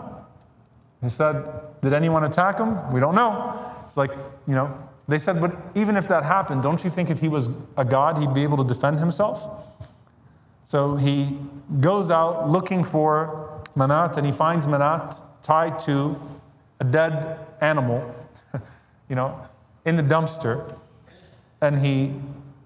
He 1.02 1.09
said, 1.09 1.45
Did 1.80 1.92
anyone 1.92 2.25
attack 2.25 2.59
him? 2.59 2.90
We 2.92 3.00
don't 3.00 3.14
know. 3.14 3.59
It's 3.87 3.97
like, 3.97 4.11
you 4.47 4.54
know, 4.54 4.73
They 5.09 5.19
said, 5.19 5.40
But 5.40 5.57
even 5.75 5.97
if 5.97 6.09
that 6.09 6.25
happened, 6.25 6.62
don't 6.62 6.83
you 6.85 6.90
think 6.90 7.11
if 7.11 7.21
he 7.21 7.28
was 7.28 7.49
a 7.76 7.85
god, 7.85 8.19
he'd 8.19 8.35
be 8.35 8.42
able 8.42 8.59
to 8.59 8.64
defend 8.64 9.00
himself? 9.00 9.66
So 10.64 10.95
he 10.97 11.37
goes 11.80 12.11
out 12.11 12.49
looking 12.49 12.85
for 12.85 13.61
Manat 13.76 14.16
and 14.16 14.26
he 14.26 14.33
finds 14.33 14.66
Manat 14.66 15.21
tied 15.42 15.78
to 15.80 16.16
a 16.78 16.85
dead 16.85 17.38
animal, 17.61 18.14
you 19.09 19.16
know, 19.16 19.40
in 19.85 19.97
the 19.97 20.02
dumpster. 20.02 20.76
And 21.61 21.78
he 21.78 22.14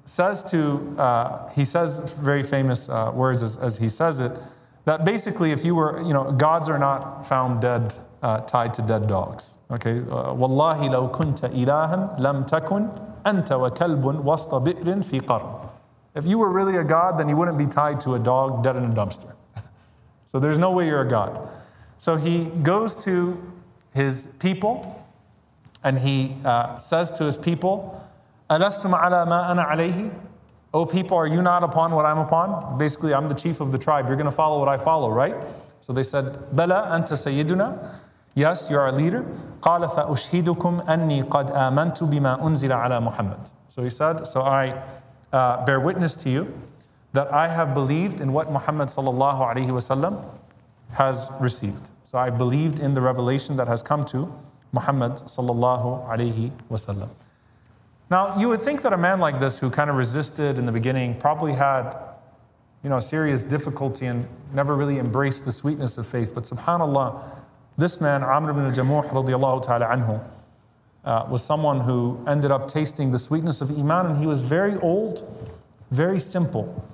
says 0.05 0.45
to, 0.45 0.95
uh, 0.99 1.49
he 1.51 1.65
says 1.65 2.15
very 2.15 2.43
famous 2.43 2.89
uh, 2.89 3.11
words 3.15 3.43
as, 3.43 3.57
as 3.57 3.79
he 3.79 3.89
says 3.89 4.21
it, 4.21 4.33
that 4.85 5.05
basically 5.05 5.51
if 5.53 5.65
you 5.65 5.75
were, 5.75 6.03
you 6.03 6.13
know, 6.13 6.31
gods 6.33 6.69
are 6.69 6.79
not 6.79 7.23
found 7.27 7.63
dead, 7.63 7.95
uh, 8.25 8.41
tied 8.41 8.73
to 8.73 8.83
dead 8.83 9.07
dogs. 9.07 9.59
Okay, 9.71 10.01
Wallahi 10.01 10.89
law 10.89 11.09
kunta 11.13 11.51
ilahan 11.51 12.19
lam 12.19 12.45
takun 12.47 12.89
anta 13.23 13.61
wa 13.61 13.69
kalbun 13.69 14.23
wasta 14.23 14.59
bi'rin 14.61 15.05
fi. 15.05 15.21
If 16.15 16.27
you 16.27 16.39
were 16.39 16.51
really 16.51 16.77
a 16.77 16.85
god, 16.85 17.19
then 17.19 17.29
you 17.29 17.37
wouldn't 17.37 17.59
be 17.59 17.67
tied 17.67 18.01
to 18.03 18.15
a 18.15 18.19
dog 18.19 18.65
dead 18.65 18.77
in 18.77 18.85
a 18.85 18.95
dumpster. 18.95 19.35
so 20.25 20.41
there's 20.41 20.59
no 20.59 20.71
way 20.71 20.87
you're 20.87 21.03
a 21.03 21.09
god. 21.09 21.49
So 21.99 22.17
he 22.17 22.47
goes 22.63 22.97
to 23.05 23.37
his 23.95 24.29
people 24.39 25.07
and 25.83 25.99
he 25.99 26.35
uh, 26.47 26.79
says 26.79 27.11
to 27.13 27.25
his 27.25 27.37
people, 27.37 28.01
Alastum 28.49 28.95
ala 28.95 29.27
ma 29.27 29.51
ana 29.51 29.65
alayhi? 29.65 30.15
O 30.73 30.87
people, 30.87 31.17
are 31.17 31.27
you 31.27 31.43
not 31.43 31.63
upon 31.63 31.93
what 31.93 32.07
I'm 32.07 32.19
upon? 32.19 32.79
Basically, 32.79 33.13
I'm 33.13 33.29
the 33.29 33.35
chief 33.35 33.61
of 33.61 33.71
the 33.71 33.79
tribe. 33.79 34.07
You're 34.07 34.17
going 34.17 34.25
to 34.25 34.33
follow 34.33 34.59
what 34.59 34.69
I 34.69 34.77
follow, 34.77 35.11
right? 35.11 35.35
So 35.83 35.93
they 35.93 36.03
said, 36.03 36.39
Bala 36.57 36.89
anta 36.91 37.15
sayyiduna. 37.15 38.01
Yes, 38.36 38.70
you're 38.70 38.82
our 38.82 38.92
leader. 38.92 39.26
قال 39.62 39.90
فأشهدكم 39.90 40.82
أني 40.90 41.22
قد 41.24 41.52
آمنت 41.52 42.04
بما 42.04 42.42
أنزل 42.42 42.72
على 42.72 43.00
محمد. 43.02 43.50
So 43.68 43.84
he 43.84 43.90
said, 43.90 44.28
so 44.28 44.42
I 44.42 44.82
uh, 45.34 45.66
bear 45.66 45.80
witness 45.80 46.16
to 46.18 46.30
you 46.30 46.54
that 47.14 47.34
I 47.34 47.48
have 47.48 47.74
believed 47.74 48.22
in 48.22 48.34
what 48.34 48.52
Muhammad 48.52 48.90
sallallahu 48.90 49.40
alaihi 49.40 49.68
wasallam 49.68 50.24
has 50.94 51.30
received. 51.40 51.90
So 52.04 52.18
I 52.18 52.30
believed 52.30 52.80
in 52.80 52.94
the 52.94 53.02
revelation 53.02 53.58
that 53.58 53.68
has 53.68 53.84
come 53.84 54.06
to 54.06 54.32
Muhammad 54.72 55.14
sallallahu 55.14 56.08
alaihi 56.08 56.52
wasallam. 56.70 57.10
Now, 58.10 58.40
you 58.40 58.48
would 58.50 58.62
think 58.62 58.82
that 58.82 58.94
a 58.94 58.98
man 58.98 59.20
like 59.20 59.40
this 59.40 59.60
who 59.60 59.70
kind 59.70 59.90
of 59.90 59.96
resisted 59.96 60.58
in 60.58 60.66
the 60.66 60.72
beginning 60.72 61.16
probably 61.20 61.54
had 61.54 61.96
you 62.84 62.90
know, 62.90 63.00
serious 63.00 63.44
difficulty 63.44 64.06
and 64.06 64.28
never 64.54 64.76
really 64.76 65.00
embraced 65.00 65.46
the 65.46 65.52
sweetness 65.52 65.98
of 65.98 66.08
faith. 66.08 66.34
But 66.34 66.46
subhanAllah, 66.46 67.24
this 67.77 68.01
man, 68.01 68.23
Amr 68.23 68.51
ibn 68.51 68.65
al-Jamuh 68.65 69.09
radiallahu 69.09 69.63
ta'ala 69.65 69.87
anhu, 69.87 70.25
uh, 71.05 71.27
was 71.29 71.45
someone 71.45 71.81
who 71.81 72.23
ended 72.27 72.51
up 72.51 72.69
tasting 72.69 73.11
the 73.11 73.19
sweetness 73.19 73.61
of 73.61 73.71
Iman, 73.71 74.07
and 74.07 74.17
he 74.17 74.27
was 74.27 74.43
very 74.43 74.77
old, 74.79 75.29
very 75.91 76.19
simple. 76.19 76.85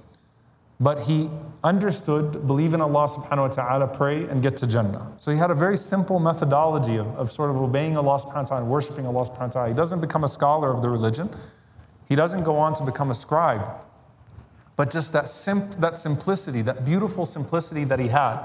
But 0.80 1.00
he 1.00 1.30
understood, 1.62 2.46
believe 2.46 2.72
in 2.72 2.80
Allah 2.80 3.06
subhanahu 3.06 3.48
wa 3.48 3.48
ta'ala, 3.48 3.88
pray 3.88 4.24
and 4.24 4.42
get 4.42 4.56
to 4.58 4.66
Jannah. 4.66 5.12
So 5.18 5.30
he 5.30 5.36
had 5.36 5.50
a 5.50 5.54
very 5.54 5.76
simple 5.76 6.18
methodology 6.18 6.96
of, 6.96 7.06
of 7.16 7.30
sort 7.30 7.50
of 7.50 7.56
obeying 7.56 7.96
Allah 7.96 8.18
subhanahu 8.18 8.34
wa 8.34 8.42
ta'ala 8.44 8.62
and 8.62 8.70
worshiping 8.70 9.06
Allah 9.06 9.24
subhanahu 9.26 9.40
wa 9.40 9.48
ta'ala. 9.48 9.68
He 9.68 9.74
doesn't 9.74 10.00
become 10.00 10.24
a 10.24 10.28
scholar 10.28 10.72
of 10.72 10.80
the 10.80 10.88
religion. 10.88 11.28
He 12.08 12.14
doesn't 12.14 12.44
go 12.44 12.56
on 12.56 12.74
to 12.74 12.84
become 12.84 13.10
a 13.10 13.14
scribe. 13.14 13.68
But 14.76 14.90
just 14.90 15.12
that, 15.12 15.28
sim- 15.28 15.70
that 15.78 15.98
simplicity, 15.98 16.62
that 16.62 16.86
beautiful 16.86 17.26
simplicity 17.26 17.84
that 17.84 17.98
he 17.98 18.08
had, 18.08 18.38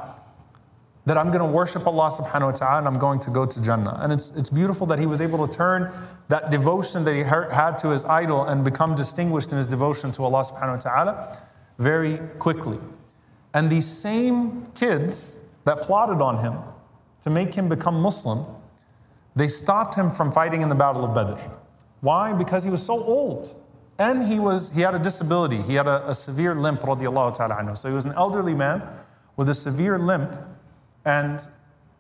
that 1.05 1.17
I'm 1.17 1.27
going 1.27 1.45
to 1.45 1.51
worship 1.51 1.85
Allah 1.85 2.09
subhanahu 2.09 2.45
wa 2.45 2.51
ta'ala 2.51 2.77
and 2.79 2.87
I'm 2.87 2.97
going 2.97 3.19
to 3.21 3.29
go 3.29 3.45
to 3.45 3.61
Jannah. 3.61 3.97
And 4.01 4.11
it's, 4.11 4.31
it's 4.31 4.49
beautiful 4.49 4.87
that 4.87 4.97
he 4.97 5.05
was 5.05 5.21
able 5.21 5.47
to 5.47 5.53
turn 5.53 5.93
that 6.29 6.49
devotion 6.49 7.03
that 7.05 7.13
he 7.13 7.21
had 7.21 7.77
to 7.79 7.89
his 7.89 8.05
idol 8.05 8.45
and 8.45 8.65
become 8.65 8.95
distinguished 8.95 9.51
in 9.51 9.57
his 9.57 9.67
devotion 9.67 10.11
to 10.13 10.23
Allah 10.23 10.43
subhanahu 10.43 10.83
wa 10.83 11.03
ta'ala 11.03 11.37
very 11.77 12.17
quickly. 12.39 12.79
And 13.53 13.69
these 13.69 13.87
same 13.87 14.65
kids 14.73 15.39
that 15.65 15.81
plotted 15.81 16.21
on 16.21 16.39
him 16.39 16.57
to 17.21 17.29
make 17.29 17.53
him 17.53 17.69
become 17.69 18.01
Muslim, 18.01 18.45
they 19.35 19.47
stopped 19.47 19.95
him 19.95 20.09
from 20.09 20.31
fighting 20.31 20.61
in 20.61 20.69
the 20.69 20.75
Battle 20.75 21.05
of 21.05 21.13
Badr. 21.13 21.39
Why? 22.01 22.33
Because 22.33 22.63
he 22.63 22.69
was 22.69 22.83
so 22.83 22.93
old. 23.03 23.55
And 23.97 24.23
he, 24.23 24.39
was, 24.39 24.71
he 24.75 24.81
had 24.81 24.93
a 24.93 24.99
disability. 24.99 25.61
He 25.61 25.75
had 25.75 25.87
a, 25.87 26.09
a 26.09 26.13
severe 26.13 26.53
limp, 26.53 26.81
radiallahu 26.81 27.35
ta'ala 27.35 27.55
anhu. 27.55 27.77
So 27.77 27.87
he 27.87 27.95
was 27.95 28.05
an 28.05 28.13
elderly 28.13 28.53
man 28.53 28.81
with 29.37 29.49
a 29.49 29.55
severe 29.55 29.97
limp. 29.97 30.33
And 31.05 31.39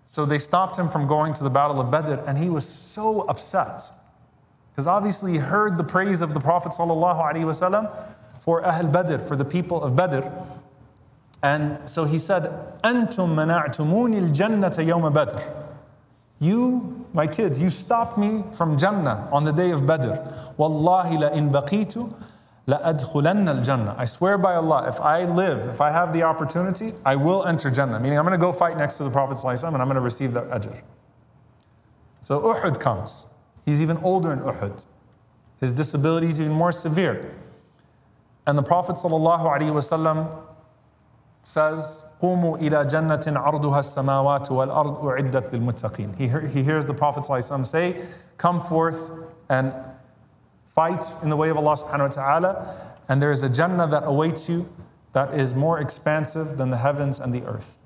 so 0.05 0.25
they 0.25 0.39
stopped 0.39 0.77
him 0.77 0.89
from 0.89 1.07
going 1.07 1.33
to 1.33 1.43
the 1.43 1.49
Battle 1.49 1.79
of 1.79 1.91
Badr, 1.91 2.15
and 2.27 2.37
he 2.37 2.49
was 2.49 2.67
so 2.67 3.21
upset. 3.21 3.89
Because 4.71 4.87
obviously 4.87 5.33
he 5.33 5.37
heard 5.37 5.77
the 5.77 5.83
praise 5.83 6.21
of 6.21 6.33
the 6.33 6.39
Prophet 6.39 6.71
ﷺ 6.71 7.91
for 8.39 8.65
Ahl 8.65 8.87
Badr, 8.87 9.17
for 9.19 9.35
the 9.35 9.45
people 9.45 9.81
of 9.83 9.95
Badr. 9.95 10.27
And 11.41 11.89
so 11.89 12.05
he 12.05 12.17
said, 12.17 12.43
Antum 12.83 13.35
mana'tumuni 13.35 14.21
al-jannata 14.23 14.85
yawma 14.85 15.13
Badr. 15.13 15.39
You, 16.39 17.05
my 17.13 17.27
kids, 17.27 17.61
you 17.61 17.69
stopped 17.69 18.17
me 18.17 18.43
from 18.53 18.77
Jannah 18.77 19.29
on 19.31 19.43
the 19.45 19.53
day 19.53 19.71
of 19.71 19.87
Badr. 19.87 20.29
Wallahi 20.57 21.17
la 21.17 21.27
in 21.29 21.49
baqitu 21.49 22.13
la 22.66 22.78
adkhulanna 22.78 23.56
al 23.56 23.62
Jannah. 23.62 23.94
I 23.98 24.04
swear 24.04 24.38
by 24.38 24.54
Allah, 24.54 24.88
if 24.88 25.00
I 25.00 25.24
live, 25.24 25.68
if 25.68 25.80
I 25.80 25.90
have 25.90 26.12
the 26.12 26.22
opportunity, 26.22 26.92
I 27.04 27.16
will 27.16 27.44
enter 27.44 27.70
Jannah. 27.70 27.98
Meaning 27.98 28.18
I'm 28.18 28.24
going 28.24 28.38
to 28.38 28.40
go 28.40 28.52
fight 28.52 28.76
next 28.76 28.96
to 28.98 29.04
the 29.04 29.10
Prophet 29.10 29.38
ﷺ 29.38 29.68
and 29.68 29.76
I'm 29.76 29.88
going 29.88 29.94
to 29.96 30.00
receive 30.00 30.32
that 30.34 30.48
ajr. 30.50 30.82
So 32.22 32.40
Uhud 32.40 32.78
comes. 32.78 33.26
He's 33.64 33.82
even 33.82 33.96
older 33.98 34.32
in 34.32 34.40
Uhud. 34.40 34.84
His 35.60 35.72
disability 35.72 36.28
is 36.28 36.40
even 36.40 36.52
more 36.52 36.72
severe. 36.72 37.34
And 38.46 38.56
the 38.56 38.62
Prophet 38.62 38.96
ﷺ 38.96 40.42
says, 41.44 42.04
قُومُوا 42.20 42.60
إِلَى 42.60 42.88
جَنَّةٍ 42.90 43.36
عَرْضُهَا 43.36 43.80
السَّمَاوَاتُ 43.80 44.48
وَالْأَرْضُ 44.48 45.02
أُعِدَّتْ 45.02 45.52
لِلْمُتَّقِينَ 45.52 46.16
he, 46.16 46.28
he 46.48 46.62
hears 46.62 46.86
the 46.86 46.94
Prophet 46.94 47.24
ﷺ 47.24 47.66
say, 47.66 48.04
Come 48.36 48.60
forth 48.60 49.10
and 49.48 49.72
fight 50.75 51.05
in 51.23 51.29
the 51.29 51.37
way 51.37 51.49
of 51.49 51.57
Allah 51.57 51.73
subhanahu 51.73 52.17
wa 52.17 52.23
ta'ala, 52.23 52.93
and 53.09 53.21
there 53.21 53.31
is 53.31 53.41
a 53.41 53.49
Jannah 53.49 53.87
that 53.87 54.03
awaits 54.05 54.49
you 54.49 54.67
that 55.13 55.33
is 55.33 55.55
more 55.55 55.79
expansive 55.79 56.57
than 56.57 56.69
the 56.69 56.77
heavens 56.77 57.19
and 57.19 57.33
the 57.33 57.41
earth. 57.45 57.79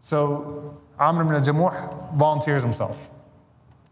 So 0.00 0.80
Amr 0.98 1.22
ibn 1.22 1.42
Jamuh 1.42 2.14
volunteers 2.14 2.62
himself. 2.62 3.10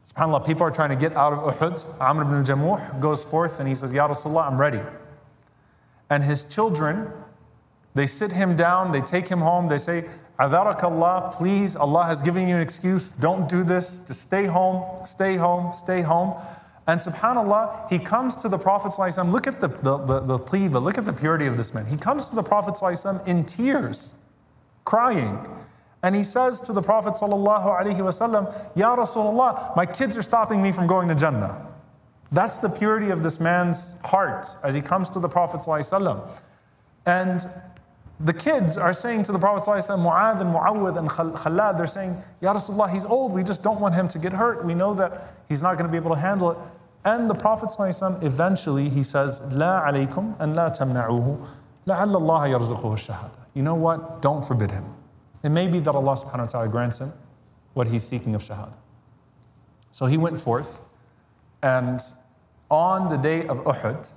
SubhanAllah, 0.04 0.44
people 0.44 0.62
are 0.64 0.70
trying 0.70 0.90
to 0.90 0.96
get 0.96 1.16
out 1.16 1.32
of 1.32 1.54
Uhud. 1.54 2.00
Amr 2.00 2.22
ibn 2.22 2.44
Jamuh 2.44 3.00
goes 3.00 3.24
forth 3.24 3.60
and 3.60 3.68
he 3.68 3.74
says, 3.74 3.92
Ya 3.92 4.08
Rasulullah, 4.08 4.50
I'm 4.50 4.60
ready. 4.60 4.80
And 6.10 6.22
his 6.22 6.44
children 6.44 7.10
they 7.94 8.08
sit 8.08 8.32
him 8.32 8.56
down, 8.56 8.90
they 8.90 9.00
take 9.00 9.28
him 9.28 9.38
home, 9.38 9.68
they 9.68 9.78
say, 9.78 10.04
Adarak 10.38 10.82
Allah, 10.82 11.32
please, 11.32 11.76
Allah 11.76 12.04
has 12.04 12.20
given 12.22 12.48
you 12.48 12.56
an 12.56 12.60
excuse, 12.60 13.12
don't 13.12 13.48
do 13.48 13.62
this, 13.62 14.00
just 14.00 14.20
stay 14.20 14.46
home, 14.46 14.84
stay 15.06 15.36
home, 15.36 15.72
stay 15.72 16.02
home. 16.02 16.34
And 16.87 16.99
subhanAllah, 16.99 17.89
he 17.89 17.99
comes 17.99 18.35
to 18.37 18.49
the 18.49 18.57
Prophet 18.57 18.91
ﷺ, 18.91 19.31
look 19.31 19.45
at 19.45 19.61
the, 19.61 19.67
the, 19.67 19.97
the, 19.97 20.19
the 20.21 20.39
plea, 20.39 20.67
but 20.67 20.81
look 20.81 20.97
at 20.97 21.05
the 21.05 21.13
purity 21.13 21.45
of 21.45 21.55
this 21.55 21.73
man. 21.73 21.85
He 21.85 21.97
comes 21.97 22.29
to 22.31 22.35
the 22.35 22.41
Prophet 22.41 22.73
ﷺ 22.73 23.27
in 23.27 23.45
tears, 23.45 24.15
crying. 24.85 25.47
And 26.01 26.15
he 26.15 26.23
says 26.23 26.59
to 26.61 26.73
the 26.73 26.81
Prophet 26.81 27.13
ﷺ, 27.13 28.71
Ya 28.75 28.95
Rasulullah, 28.95 29.75
my 29.75 29.85
kids 29.85 30.17
are 30.17 30.23
stopping 30.23 30.63
me 30.63 30.71
from 30.71 30.87
going 30.87 31.07
to 31.09 31.15
Jannah. 31.15 31.67
That's 32.31 32.57
the 32.57 32.69
purity 32.69 33.11
of 33.11 33.21
this 33.21 33.39
man's 33.39 33.99
heart 34.01 34.47
as 34.63 34.73
he 34.73 34.81
comes 34.81 35.09
to 35.11 35.19
the 35.19 35.29
Prophet 35.29 35.59
ﷺ. 35.59 36.27
And 37.05 37.45
the 38.24 38.32
kids 38.32 38.78
are 38.78 38.94
saying 38.94 39.22
to 39.24 39.32
the 39.32 39.38
Prophet 39.38 39.68
ﷺ, 39.68 39.98
Mu'adh 39.98 40.40
and 40.40 40.54
Mu'awwidh 40.54 40.98
and 40.98 41.10
Khalad, 41.10 41.76
they're 41.76 41.86
saying, 41.86 42.16
Ya 42.40 42.54
Rasulullah, 42.54 42.90
he's 42.90 43.04
old, 43.04 43.34
we 43.34 43.44
just 43.44 43.62
don't 43.62 43.80
want 43.80 43.94
him 43.94 44.08
to 44.08 44.18
get 44.18 44.32
hurt. 44.32 44.64
We 44.64 44.74
know 44.74 44.94
that 44.94 45.34
he's 45.46 45.62
not 45.62 45.76
going 45.76 45.86
to 45.86 45.92
be 45.92 45.98
able 45.98 46.14
to 46.14 46.20
handle 46.20 46.52
it. 46.52 46.58
And 47.04 47.28
the 47.28 47.34
Prophet 47.34 47.68
ﷺ, 47.68 48.22
eventually, 48.22 48.88
he 48.88 49.02
says, 49.02 49.42
La 49.52 49.82
alaykum 49.82 50.40
and 50.40 50.56
la 50.56 50.70
tamna'uhu, 50.70 51.46
la'alla 51.86 52.14
Allah 52.14 52.58
yarzuquhu 52.58 52.96
shahada. 52.96 53.36
You 53.52 53.62
know 53.62 53.74
what? 53.74 54.22
Don't 54.22 54.42
forbid 54.42 54.70
him. 54.70 54.86
It 55.42 55.50
may 55.50 55.68
be 55.68 55.80
that 55.80 55.94
Allah 55.94 56.14
subhanahu 56.14 56.46
wa 56.46 56.46
ta'ala 56.46 56.68
grants 56.68 57.00
him 57.00 57.12
what 57.74 57.88
he's 57.88 58.04
seeking 58.04 58.34
of 58.34 58.40
shahada. 58.40 58.76
So 59.92 60.06
he 60.06 60.16
went 60.16 60.40
forth, 60.40 60.80
and 61.62 62.00
on 62.70 63.10
the 63.10 63.18
day 63.18 63.46
of 63.46 63.58
Uhud, 63.64 64.10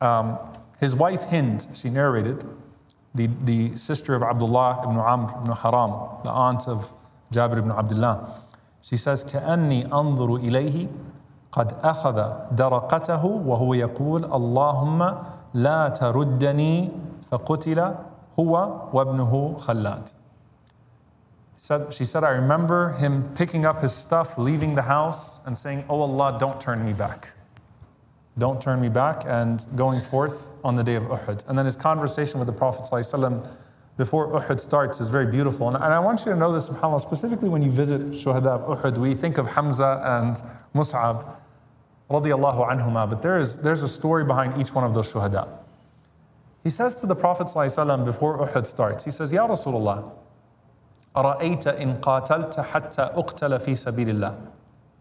um, 0.00 0.36
his 0.80 0.96
wife 0.96 1.22
Hind, 1.22 1.68
she 1.74 1.90
narrated, 1.90 2.44
the, 3.15 3.27
the 3.43 3.75
sister 3.77 4.15
of 4.15 4.23
Abdullah 4.23 4.81
ibn 4.83 4.97
Amr 4.97 5.41
ibn 5.41 5.53
Haram, 5.53 5.91
the 6.23 6.31
aunt 6.31 6.67
of 6.67 6.91
Jabir 7.31 7.59
ibn 7.59 7.71
Abdullah. 7.71 8.41
She 8.81 8.97
says, 8.97 9.23
كأني 9.23 9.91
أنظر 9.91 10.35
إليه 10.35 10.87
قد 11.51 11.73
أخذ 11.83 12.55
درقته 12.55 13.25
وهو 13.25 13.73
يقول 13.73 14.25
اللهم 14.25 15.17
لا 15.53 15.89
تردني 15.89 16.91
فقتل 17.31 17.95
هو 18.39 18.81
وابنه 18.93 19.55
خلاد. 19.57 20.09
said, 21.57 21.93
she 21.93 22.05
said, 22.05 22.23
I 22.23 22.29
remember 22.29 22.93
him 22.93 23.35
picking 23.35 23.65
up 23.65 23.81
his 23.81 23.93
stuff, 23.93 24.37
leaving 24.37 24.75
the 24.75 24.83
house, 24.83 25.41
and 25.45 25.57
saying, 25.57 25.83
Oh 25.89 26.01
Allah, 26.01 26.37
don't 26.39 26.59
turn 26.61 26.85
me 26.85 26.93
back. 26.93 27.33
Don't 28.37 28.61
turn 28.61 28.79
me 28.79 28.89
back, 28.89 29.23
and 29.25 29.65
going 29.75 30.01
forth 30.01 30.49
on 30.63 30.75
the 30.75 30.83
day 30.83 30.95
of 30.95 31.03
Uhud. 31.03 31.47
And 31.47 31.57
then 31.57 31.65
his 31.65 31.75
conversation 31.75 32.39
with 32.39 32.47
the 32.47 32.53
Prophet 32.53 32.85
ﷺ 32.89 33.47
before 33.97 34.29
Uhud 34.29 34.59
starts 34.61 35.01
is 35.01 35.09
very 35.09 35.25
beautiful. 35.25 35.67
And, 35.67 35.75
and 35.75 35.93
I 35.93 35.99
want 35.99 36.19
you 36.19 36.31
to 36.31 36.37
know 36.37 36.53
this, 36.53 36.69
subhanAllah, 36.69 37.01
specifically 37.01 37.49
when 37.49 37.61
you 37.61 37.69
visit 37.69 37.99
Shuhada 38.11 38.59
of 38.61 38.79
Uhud, 38.79 38.97
we 38.97 39.13
think 39.13 39.37
of 39.37 39.45
Hamza 39.47 40.01
and 40.05 40.41
Mus'ab, 40.73 41.35
radiallahu 42.09 42.69
anhuma, 42.69 43.09
but 43.09 43.21
there 43.21 43.37
is, 43.37 43.57
there's 43.57 43.83
a 43.83 43.89
story 43.89 44.23
behind 44.23 44.59
each 44.61 44.73
one 44.73 44.85
of 44.85 44.93
those 44.93 45.11
Shuhada. 45.11 45.49
He 46.63 46.69
says 46.69 46.95
to 47.01 47.07
the 47.07 47.15
Prophet 47.15 47.47
ﷺ 47.47 48.05
before 48.05 48.37
Uhud 48.39 48.65
starts, 48.65 49.03
he 49.03 49.11
says, 49.11 49.33
Ya 49.33 49.47
Rasulullah, 49.47 50.11
أرأيت 51.15 51.67
إن 51.67 51.99
قاتلت 52.01 52.59
حتى 52.59 53.01
أقتل 53.01 53.59
في 53.59 53.75
سبيل 53.75 54.09
الله 54.09 54.35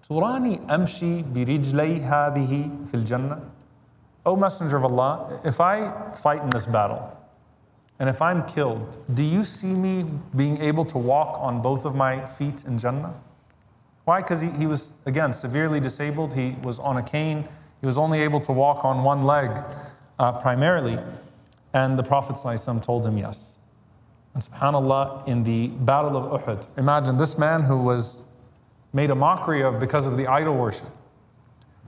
تراني 0.08 0.60
أمشي 0.70 1.22
برجلي 1.22 2.00
هذه 2.00 2.70
في 2.86 2.94
الجنة 2.94 3.38
O 4.26 4.36
Messenger 4.36 4.76
of 4.76 4.84
Allah, 4.84 5.40
if 5.42 5.58
I 5.58 6.12
fight 6.12 6.42
in 6.42 6.50
this 6.50 6.66
battle, 6.66 7.16
and 7.98 8.10
if 8.10 8.20
I'm 8.20 8.44
killed, 8.46 8.98
do 9.14 9.22
you 9.22 9.42
see 9.42 9.72
me 9.72 10.04
being 10.36 10.60
able 10.60 10.84
to 10.84 10.98
walk 10.98 11.38
on 11.40 11.62
both 11.62 11.86
of 11.86 11.94
my 11.94 12.26
feet 12.26 12.64
in 12.64 12.78
Jannah? 12.78 13.14
Why? 14.04 14.20
Because 14.20 14.40
he, 14.40 14.50
he 14.50 14.66
was, 14.66 14.92
again, 15.06 15.32
severely 15.32 15.80
disabled. 15.80 16.34
He 16.34 16.56
was 16.62 16.78
on 16.78 16.96
a 16.96 17.02
cane. 17.02 17.48
He 17.80 17.86
was 17.86 17.98
only 17.98 18.20
able 18.20 18.40
to 18.40 18.52
walk 18.52 18.84
on 18.84 19.02
one 19.02 19.24
leg 19.24 19.50
uh, 20.18 20.32
primarily. 20.32 20.98
And 21.74 21.98
the 21.98 22.02
Prophet 22.02 22.36
ﷺ 22.36 22.82
told 22.82 23.06
him 23.06 23.18
yes. 23.18 23.58
And 24.34 24.42
subhanAllah, 24.42 25.26
in 25.26 25.42
the 25.42 25.68
Battle 25.68 26.16
of 26.16 26.42
Uhud, 26.42 26.68
imagine 26.76 27.16
this 27.16 27.38
man 27.38 27.62
who 27.62 27.78
was 27.78 28.22
made 28.93 29.09
a 29.09 29.15
mockery 29.15 29.61
of 29.63 29.79
because 29.79 30.05
of 30.05 30.15
the 30.17 30.27
idol 30.27 30.55
worship 30.55 30.87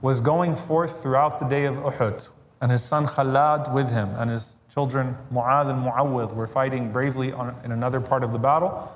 was 0.02 0.20
going 0.20 0.54
forth 0.54 1.02
throughout 1.02 1.38
the 1.38 1.46
day 1.46 1.64
of 1.64 1.76
Uhud, 1.76 2.28
and 2.60 2.70
his 2.70 2.84
son 2.84 3.06
Khalad 3.06 3.72
with 3.72 3.90
him, 3.90 4.10
and 4.16 4.30
his 4.30 4.56
children 4.72 5.16
Mu'adh 5.32 5.70
and 5.70 5.82
Mu'awwidh 5.82 6.34
were 6.34 6.46
fighting 6.46 6.92
bravely 6.92 7.32
on, 7.32 7.54
in 7.64 7.72
another 7.72 8.00
part 8.00 8.22
of 8.22 8.32
the 8.32 8.38
battle. 8.38 8.92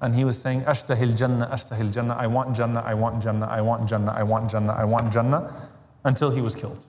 And 0.00 0.16
he 0.16 0.24
was 0.24 0.40
saying, 0.40 0.62
Ashtahil 0.62 1.16
Jannah, 1.16 1.48
Ashtahil 1.52 1.92
Jannah, 1.92 2.16
I 2.16 2.26
want 2.26 2.56
Jannah, 2.56 2.82
I 2.84 2.94
want 2.94 3.22
Jannah, 3.22 3.46
I 3.46 3.60
want 3.60 3.88
Jannah, 3.88 4.12
I 4.12 4.24
want 4.24 4.50
Jannah, 4.50 4.72
I 4.72 4.84
want 4.84 5.12
Jannah, 5.12 5.70
until 6.02 6.30
he 6.32 6.40
was 6.40 6.56
killed. 6.56 6.86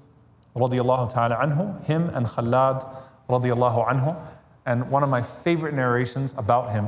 Radiallahu 0.56 1.14
ta'ala 1.14 1.36
anhu, 1.36 1.84
him 1.84 2.10
and 2.10 2.26
Khalad, 2.26 2.90
radiallahu 3.30 3.88
anhu. 3.88 4.20
And 4.66 4.90
one 4.90 5.04
of 5.04 5.10
my 5.10 5.22
favorite 5.22 5.76
narrations 5.76 6.34
about 6.38 6.72
him 6.72 6.88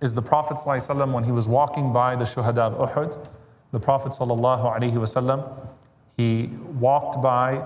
is 0.00 0.14
the 0.14 0.22
Prophet 0.22 0.58
ﷺ 0.58 1.12
when 1.12 1.24
he 1.24 1.32
was 1.32 1.48
walking 1.48 1.92
by 1.92 2.16
the 2.16 2.24
Shuhada 2.24 2.58
of 2.58 2.90
Uhud 2.90 3.28
the 3.72 3.80
Prophet 3.80 4.12
ﷺ, 4.12 5.68
he 6.16 6.50
walked 6.80 7.20
by 7.20 7.62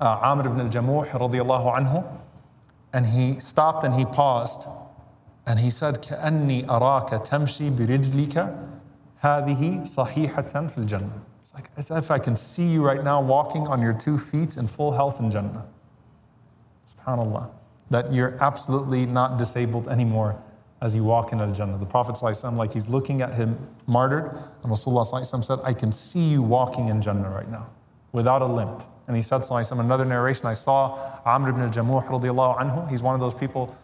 uh, 0.00 0.20
Amr 0.22 0.46
ibn 0.46 0.60
al-Jamuh 0.60 1.06
radiallahu 1.08 1.76
anhu, 1.76 2.20
and 2.92 3.06
he 3.06 3.38
stopped 3.38 3.84
and 3.84 3.94
he 3.94 4.04
paused, 4.04 4.68
and 5.46 5.58
he 5.58 5.70
said, 5.70 5.96
كَأَنِّي 5.96 6.66
أَرَاكَ 6.66 7.08
تَمْشِي 7.26 7.76
بِرِجْلِكَ 7.76 8.34
هَذِهِ 9.20 9.82
صَحِيحَةً 9.82 10.52
فِي 10.70 10.86
الْجَنَّةِ 10.86 11.20
It's 11.42 11.54
like 11.54 11.68
as 11.76 11.90
if 11.90 12.10
I 12.10 12.18
can 12.18 12.36
see 12.36 12.66
you 12.66 12.84
right 12.84 13.02
now 13.02 13.20
walking 13.20 13.66
on 13.66 13.82
your 13.82 13.92
two 13.92 14.18
feet 14.18 14.56
in 14.56 14.66
full 14.66 14.92
health 14.92 15.20
in 15.20 15.30
Jannah. 15.30 15.66
SubhanAllah. 16.96 17.50
That 17.90 18.12
you're 18.12 18.36
absolutely 18.40 19.06
not 19.06 19.36
disabled 19.36 19.88
anymore 19.88 20.42
as 20.82 20.94
you 20.94 21.04
walk 21.04 21.32
into 21.32 21.46
the 21.46 21.52
Jannah. 21.52 21.78
The 21.78 21.86
Prophet 21.86 22.16
ﷺ, 22.16 22.56
like 22.56 22.72
he's 22.72 22.88
looking 22.88 23.22
at 23.22 23.34
him 23.34 23.58
martyred, 23.86 24.38
and 24.62 24.72
Rasulullah 24.72 25.10
ﷺ 25.10 25.44
said, 25.44 25.58
I 25.64 25.72
can 25.72 25.90
see 25.90 26.24
you 26.24 26.42
walking 26.42 26.88
in 26.88 27.00
Jannah 27.00 27.30
right 27.30 27.50
now 27.50 27.66
without 28.12 28.42
a 28.42 28.46
limp. 28.46 28.82
And 29.06 29.16
he 29.16 29.22
said, 29.22 29.40
ﷺ, 29.40 29.78
another 29.80 30.04
narration, 30.04 30.46
I 30.46 30.52
saw 30.52 31.20
Amr 31.24 31.50
ibn 31.50 31.62
al-Jamuh 31.62 32.04
radiallahu 32.06 32.58
anhu. 32.58 32.90
He's 32.90 33.02
one 33.02 33.14
of 33.14 33.20
those 33.20 33.34
people 33.34 33.76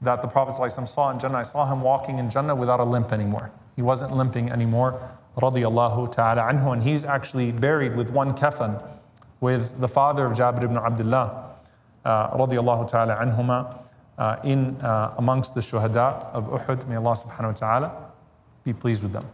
that 0.00 0.22
the 0.22 0.28
Prophet 0.28 0.60
ﷺ 0.60 0.88
saw 0.88 1.10
in 1.10 1.18
Jannah. 1.18 1.38
I 1.38 1.42
saw 1.42 1.70
him 1.70 1.82
walking 1.82 2.18
in 2.18 2.30
Jannah 2.30 2.56
without 2.56 2.80
a 2.80 2.84
limp 2.84 3.12
anymore. 3.12 3.52
He 3.76 3.82
wasn't 3.82 4.12
limping 4.12 4.50
anymore, 4.50 5.00
radiallahu 5.36 6.12
ta'ala 6.12 6.42
anhu. 6.42 6.72
And 6.72 6.82
he's 6.82 7.04
actually 7.04 7.52
buried 7.52 7.94
with 7.94 8.10
one 8.10 8.32
kafan 8.32 8.82
with 9.40 9.80
the 9.80 9.88
father 9.88 10.26
of 10.26 10.32
Jabir 10.32 10.64
ibn 10.64 10.76
Abdullah, 10.76 11.56
uh, 12.04 12.36
radiallahu 12.36 12.88
ta'ala 12.88 13.16
anhuma 13.16 13.83
uh, 14.17 14.37
in 14.43 14.75
uh, 14.81 15.13
amongst 15.17 15.55
the 15.55 15.61
shuhada 15.61 16.25
of 16.33 16.47
Uhud. 16.47 16.87
May 16.87 16.95
Allah 16.95 17.13
subhanahu 17.13 17.47
wa 17.47 17.51
ta'ala 17.53 18.11
be 18.63 18.73
pleased 18.73 19.03
with 19.03 19.13
them. 19.13 19.25